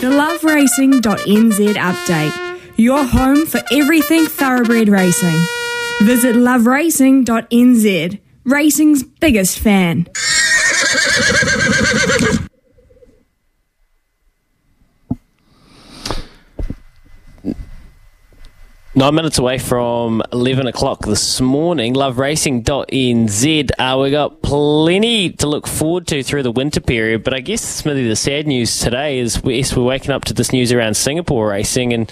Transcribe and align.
The 0.00 0.06
loveracing.nz 0.06 1.74
update. 1.74 2.60
Your 2.76 3.04
home 3.04 3.46
for 3.46 3.60
everything 3.72 4.26
thoroughbred 4.26 4.88
racing. 4.88 5.36
Visit 6.02 6.36
loveracing.nz, 6.36 8.20
racing's 8.44 9.02
biggest 9.02 9.58
fan. 9.58 10.06
Nine 18.98 19.14
minutes 19.14 19.38
away 19.38 19.58
from 19.58 20.24
11 20.32 20.66
o'clock 20.66 21.06
this 21.06 21.40
morning, 21.40 21.94
loveracing.nz. 21.94 23.70
Uh, 23.78 23.98
we've 24.02 24.10
got 24.10 24.42
plenty 24.42 25.30
to 25.30 25.46
look 25.46 25.68
forward 25.68 26.08
to 26.08 26.24
through 26.24 26.42
the 26.42 26.50
winter 26.50 26.80
period, 26.80 27.22
but 27.22 27.32
I 27.32 27.38
guess, 27.38 27.62
Smithy, 27.62 28.08
the 28.08 28.16
sad 28.16 28.48
news 28.48 28.80
today 28.80 29.20
is 29.20 29.40
yes, 29.44 29.76
we're 29.76 29.84
waking 29.84 30.10
up 30.10 30.24
to 30.24 30.34
this 30.34 30.52
news 30.52 30.72
around 30.72 30.96
Singapore 30.96 31.50
racing 31.50 31.92
and 31.92 32.10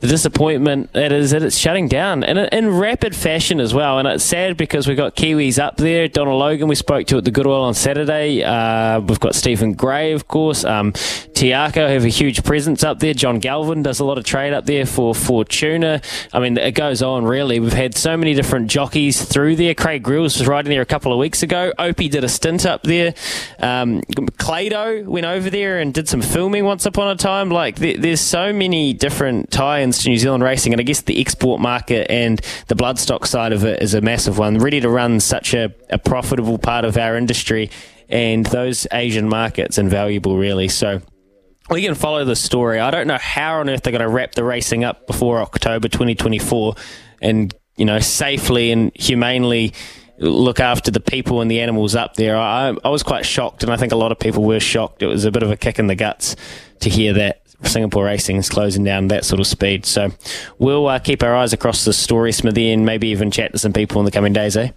the 0.00 0.06
disappointment 0.06 0.92
that 0.92 1.10
is 1.10 1.30
that 1.30 1.42
it's 1.42 1.56
shutting 1.56 1.88
down 1.88 2.22
and 2.22 2.38
in 2.38 2.70
rapid 2.70 3.16
fashion 3.16 3.60
as 3.60 3.72
well. 3.72 3.98
And 3.98 4.06
it's 4.06 4.24
sad 4.24 4.56
because 4.56 4.86
we've 4.86 4.96
got 4.96 5.16
Kiwis 5.16 5.58
up 5.58 5.78
there. 5.78 6.06
Donna 6.08 6.34
Logan, 6.34 6.68
we 6.68 6.74
spoke 6.74 7.06
to 7.08 7.16
at 7.16 7.24
the 7.24 7.30
Good 7.30 7.46
Oil 7.46 7.62
on 7.62 7.74
Saturday. 7.74 8.42
Uh, 8.42 9.00
we've 9.00 9.20
got 9.20 9.34
Stephen 9.34 9.72
Gray, 9.72 10.12
of 10.12 10.28
course. 10.28 10.64
Um, 10.64 10.92
Te 10.92 11.50
Akau 11.50 11.88
have 11.88 12.04
a 12.04 12.08
huge 12.08 12.44
presence 12.44 12.84
up 12.84 12.98
there. 12.98 13.14
John 13.14 13.38
Galvin 13.38 13.82
does 13.82 14.00
a 14.00 14.04
lot 14.04 14.18
of 14.18 14.24
trade 14.24 14.52
up 14.52 14.66
there 14.66 14.84
for 14.84 15.14
Fortuna. 15.14 16.02
I 16.32 16.40
mean, 16.40 16.58
it 16.58 16.72
goes 16.72 17.02
on 17.02 17.24
really. 17.24 17.58
We've 17.60 17.72
had 17.72 17.96
so 17.96 18.16
many 18.16 18.34
different 18.34 18.70
jockeys 18.70 19.24
through 19.24 19.56
there. 19.56 19.74
Craig 19.74 20.02
Grylls 20.02 20.38
was 20.38 20.46
riding 20.46 20.70
there 20.70 20.82
a 20.82 20.86
couple 20.86 21.12
of 21.12 21.18
weeks 21.18 21.42
ago. 21.42 21.72
Opie 21.78 22.08
did 22.08 22.24
a 22.24 22.28
stint 22.28 22.66
up 22.66 22.82
there. 22.82 23.14
Um, 23.60 24.02
Clado 24.02 25.04
went 25.04 25.26
over 25.26 25.48
there 25.48 25.78
and 25.78 25.94
did 25.94 26.08
some 26.08 26.20
filming 26.20 26.64
once 26.64 26.84
upon 26.84 27.08
a 27.08 27.16
time. 27.16 27.50
Like, 27.50 27.76
there, 27.76 27.96
there's 27.96 28.20
so 28.20 28.52
many 28.52 28.92
different 28.92 29.50
tie 29.50 29.85
to 29.92 30.08
New 30.08 30.16
Zealand 30.16 30.42
racing, 30.42 30.72
and 30.72 30.80
I 30.80 30.84
guess 30.84 31.02
the 31.02 31.20
export 31.20 31.60
market 31.60 32.10
and 32.10 32.40
the 32.68 32.74
bloodstock 32.74 33.26
side 33.26 33.52
of 33.52 33.64
it 33.64 33.82
is 33.82 33.94
a 33.94 34.00
massive 34.00 34.38
one. 34.38 34.58
Ready 34.58 34.80
to 34.80 34.88
run 34.88 35.20
such 35.20 35.54
a, 35.54 35.74
a 35.90 35.98
profitable 35.98 36.58
part 36.58 36.84
of 36.84 36.96
our 36.96 37.16
industry, 37.16 37.70
and 38.08 38.46
those 38.46 38.86
Asian 38.92 39.28
markets 39.28 39.78
invaluable, 39.78 40.36
really. 40.36 40.68
So 40.68 41.00
we 41.70 41.82
can 41.82 41.94
follow 41.94 42.24
the 42.24 42.36
story. 42.36 42.80
I 42.80 42.90
don't 42.90 43.06
know 43.06 43.18
how 43.18 43.60
on 43.60 43.68
earth 43.68 43.82
they're 43.82 43.92
going 43.92 44.00
to 44.00 44.08
wrap 44.08 44.32
the 44.32 44.44
racing 44.44 44.84
up 44.84 45.06
before 45.06 45.40
October 45.40 45.88
2024, 45.88 46.74
and 47.22 47.54
you 47.76 47.84
know 47.84 47.98
safely 47.98 48.70
and 48.70 48.92
humanely 48.96 49.72
look 50.18 50.60
after 50.60 50.90
the 50.90 51.00
people 51.00 51.40
and 51.40 51.50
the 51.50 51.60
animals 51.60 51.94
up 51.94 52.14
there. 52.14 52.36
I, 52.36 52.74
I 52.84 52.88
was 52.88 53.02
quite 53.02 53.26
shocked, 53.26 53.62
and 53.62 53.72
I 53.72 53.76
think 53.76 53.92
a 53.92 53.96
lot 53.96 54.12
of 54.12 54.18
people 54.18 54.44
were 54.44 54.60
shocked. 54.60 55.02
It 55.02 55.06
was 55.06 55.24
a 55.24 55.30
bit 55.30 55.42
of 55.42 55.50
a 55.50 55.56
kick 55.56 55.78
in 55.78 55.86
the 55.86 55.94
guts 55.94 56.36
to 56.80 56.88
hear 56.88 57.12
that. 57.14 57.42
Singapore 57.62 58.04
racing 58.04 58.36
is 58.36 58.50
closing 58.50 58.84
down 58.84 59.08
that 59.08 59.24
sort 59.24 59.40
of 59.40 59.46
speed. 59.46 59.86
So 59.86 60.10
we'll 60.58 60.86
uh, 60.88 60.98
keep 60.98 61.22
our 61.22 61.34
eyes 61.34 61.54
across 61.54 61.86
the 61.86 61.94
story, 61.94 62.30
Smithy, 62.30 62.70
and 62.70 62.84
maybe 62.84 63.08
even 63.08 63.30
chat 63.30 63.52
to 63.52 63.58
some 63.58 63.72
people 63.72 63.98
in 63.98 64.04
the 64.04 64.10
coming 64.10 64.34
days, 64.34 64.58
eh? 64.58 64.72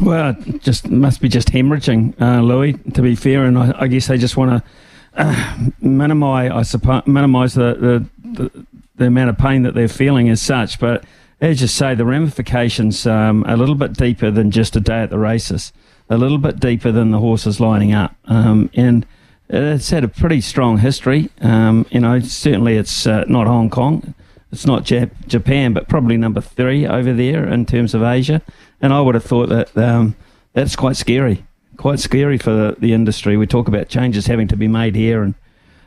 Well, 0.00 0.34
just 0.60 0.88
must 0.88 1.20
be 1.20 1.28
just 1.28 1.48
hemorrhaging, 1.48 2.20
uh, 2.20 2.42
Louis. 2.42 2.74
To 2.94 3.02
be 3.02 3.16
fair, 3.16 3.44
and 3.44 3.58
I, 3.58 3.74
I 3.76 3.86
guess 3.88 4.06
they 4.06 4.18
just 4.18 4.36
want 4.36 4.62
to 4.62 4.70
uh, 5.16 5.68
minimise, 5.80 6.52
I 6.52 6.62
suppose, 6.62 7.02
minimise 7.06 7.54
the, 7.54 7.74
the, 7.74 8.44
the 8.44 8.66
the 8.96 9.06
amount 9.06 9.30
of 9.30 9.38
pain 9.38 9.62
that 9.62 9.74
they're 9.74 9.88
feeling 9.88 10.28
as 10.28 10.40
such. 10.40 10.78
But 10.78 11.04
as 11.40 11.60
you 11.60 11.66
say, 11.66 11.94
the 11.94 12.04
ramifications 12.04 13.06
um, 13.06 13.44
a 13.46 13.56
little 13.56 13.74
bit 13.74 13.94
deeper 13.94 14.30
than 14.30 14.50
just 14.50 14.76
a 14.76 14.80
day 14.80 15.02
at 15.02 15.10
the 15.10 15.18
races, 15.18 15.72
a 16.08 16.16
little 16.16 16.38
bit 16.38 16.60
deeper 16.60 16.92
than 16.92 17.10
the 17.10 17.18
horses 17.18 17.60
lining 17.60 17.92
up, 17.92 18.14
um, 18.26 18.70
and 18.74 19.06
it's 19.48 19.90
had 19.90 20.04
a 20.04 20.08
pretty 20.08 20.40
strong 20.40 20.78
history. 20.78 21.28
Um, 21.40 21.86
you 21.90 22.00
know, 22.00 22.20
certainly 22.20 22.76
it's 22.76 23.06
uh, 23.06 23.24
not 23.28 23.46
Hong 23.46 23.70
Kong, 23.70 24.14
it's 24.54 24.66
not 24.66 24.84
Jap- 24.84 25.26
Japan, 25.26 25.72
but 25.72 25.88
probably 25.88 26.16
number 26.16 26.40
three 26.40 26.86
over 26.86 27.12
there 27.12 27.46
in 27.46 27.66
terms 27.66 27.92
of 27.92 28.02
Asia. 28.02 28.40
And 28.80 28.92
I 28.92 29.00
would 29.00 29.14
have 29.14 29.24
thought 29.24 29.48
that 29.48 29.76
um, 29.76 30.14
that's 30.52 30.76
quite 30.76 30.96
scary, 30.96 31.44
quite 31.76 31.98
scary 31.98 32.38
for 32.38 32.50
the, 32.50 32.76
the, 32.78 32.92
industry. 32.92 33.36
We 33.36 33.46
talk 33.46 33.66
about 33.66 33.88
changes 33.88 34.26
having 34.26 34.46
to 34.48 34.56
be 34.56 34.68
made 34.68 34.94
here 34.94 35.22
and 35.22 35.34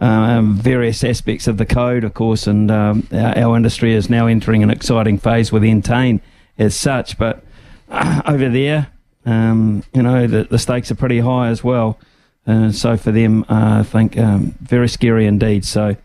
um, 0.00 0.56
various 0.56 1.04
aspects 1.04 1.46
of 1.46 1.58
the 1.58 1.66
code, 1.66 2.04
of 2.04 2.14
course, 2.14 2.46
and 2.46 2.70
um, 2.70 3.06
our, 3.12 3.38
our, 3.38 3.56
industry 3.56 3.94
is 3.94 4.08
now 4.08 4.26
entering 4.26 4.62
an 4.62 4.70
exciting 4.70 5.18
phase 5.18 5.52
with 5.52 5.62
Entain 5.62 6.20
as 6.58 6.74
such. 6.74 7.18
But 7.18 7.44
uh, 7.90 8.22
over 8.26 8.48
there, 8.48 8.88
um, 9.26 9.84
you 9.92 10.02
know, 10.02 10.26
the, 10.26 10.44
the 10.44 10.58
stakes 10.58 10.90
are 10.90 10.94
pretty 10.94 11.20
high 11.20 11.48
as 11.48 11.62
well. 11.62 11.98
And 12.46 12.74
so 12.74 12.96
for 12.96 13.12
them, 13.12 13.44
uh, 13.48 13.80
I 13.80 13.82
think 13.82 14.16
um, 14.16 14.54
very 14.60 14.88
scary 14.88 15.26
indeed. 15.26 15.64
So 15.64 15.96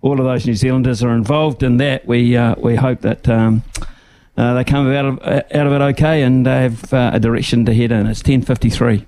all 0.00 0.18
of 0.18 0.24
those 0.24 0.46
New 0.46 0.54
Zealanders 0.54 1.02
are 1.02 1.14
involved 1.14 1.62
in 1.62 1.78
that. 1.78 2.06
We 2.06 2.36
uh, 2.36 2.54
we 2.56 2.76
hope 2.76 3.00
that 3.00 3.28
um, 3.28 3.62
uh, 4.36 4.54
they 4.54 4.64
come 4.64 4.90
out 4.90 5.04
of 5.04 5.18
out 5.22 5.66
of 5.66 5.72
it 5.72 5.80
okay 5.96 6.22
and 6.22 6.46
they 6.46 6.62
have 6.62 6.94
uh, 6.94 7.10
a 7.14 7.20
direction 7.20 7.64
to 7.66 7.74
head 7.74 7.92
in. 7.92 8.06
It's 8.06 8.22
ten 8.22 8.42
fifty 8.42 8.70
three. 8.70 9.06